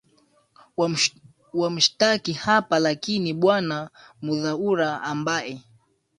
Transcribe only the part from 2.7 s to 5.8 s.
lakini bwana muthaura ambaye